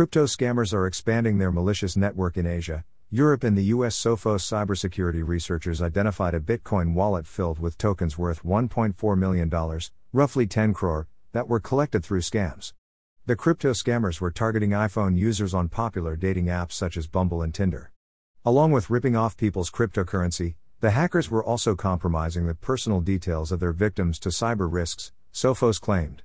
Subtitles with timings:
[0.00, 3.94] Crypto scammers are expanding their malicious network in Asia, Europe, and the US.
[3.94, 9.78] Sophos cybersecurity researchers identified a Bitcoin wallet filled with tokens worth $1.4 million,
[10.14, 12.72] roughly 10 crore, that were collected through scams.
[13.26, 17.52] The crypto scammers were targeting iPhone users on popular dating apps such as Bumble and
[17.52, 17.92] Tinder.
[18.42, 23.60] Along with ripping off people's cryptocurrency, the hackers were also compromising the personal details of
[23.60, 26.22] their victims to cyber risks, Sophos claimed.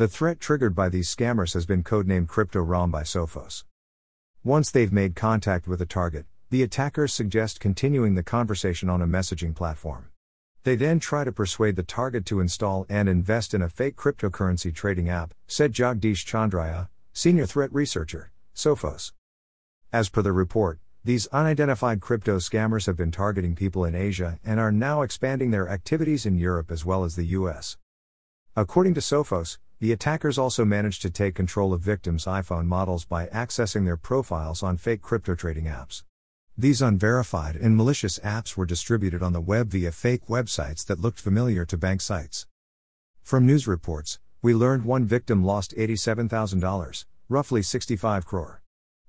[0.00, 3.64] The threat triggered by these scammers has been codenamed CryptoRom by Sophos.
[4.42, 9.06] Once they've made contact with a target, the attackers suggest continuing the conversation on a
[9.06, 10.08] messaging platform.
[10.62, 14.74] They then try to persuade the target to install and invest in a fake cryptocurrency
[14.74, 19.12] trading app, said Jagadeesh Chandraiah, senior threat researcher, Sophos.
[19.92, 24.58] As per the report, these unidentified crypto scammers have been targeting people in Asia and
[24.58, 27.76] are now expanding their activities in Europe as well as the US.
[28.56, 33.26] According to Sophos, the attackers also managed to take control of victims' iPhone models by
[33.28, 36.02] accessing their profiles on fake crypto trading apps.
[36.56, 41.18] These unverified and malicious apps were distributed on the web via fake websites that looked
[41.18, 42.46] familiar to bank sites.
[43.22, 48.60] From news reports, we learned one victim lost $87,000, roughly 65 crore.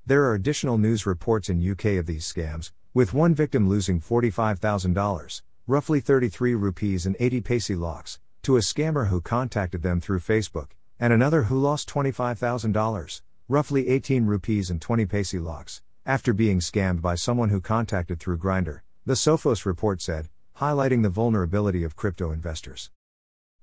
[0.05, 5.41] There are additional news reports in UK of these scams, with one victim losing $45,000,
[5.67, 10.69] roughly 33 rupees and 80 paise lakhs, to a scammer who contacted them through Facebook,
[10.99, 17.01] and another who lost $25,000, roughly 18 rupees and 20 paise lakhs, after being scammed
[17.01, 22.31] by someone who contacted through Grindr, the Sophos report said, highlighting the vulnerability of crypto
[22.31, 22.89] investors.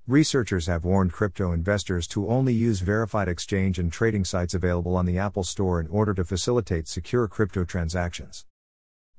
[0.07, 5.05] Researchers have warned crypto investors to only use verified exchange and trading sites available on
[5.05, 8.45] the Apple Store in order to facilitate secure crypto transactions.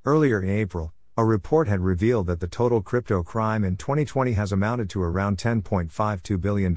[0.04, 4.52] Earlier in April, a report had revealed that the total crypto crime in 2020 has
[4.52, 6.74] amounted to around $10.52 billion,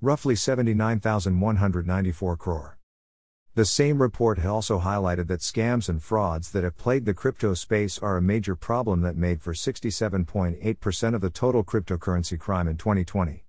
[0.00, 2.78] roughly 79,194 crore.
[3.54, 7.54] The same report had also highlighted that scams and frauds that have plagued the crypto
[7.54, 12.76] space are a major problem that made for 67.8% of the total cryptocurrency crime in
[12.76, 13.44] 2020.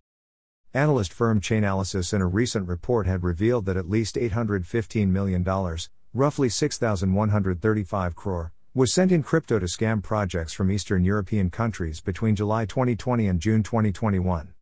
[0.73, 5.45] Analyst firm Chainalysis in a recent report had revealed that at least $815 million,
[6.13, 12.35] roughly 6,135 crore, was sent in crypto to scam projects from Eastern European countries between
[12.35, 14.49] July 2020 and June 2021.